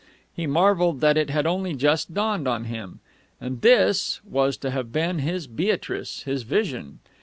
[0.33, 3.01] He marvelled that it had only just dawned upon him.
[3.39, 6.97] And this was to have been his Beatrice, his vision!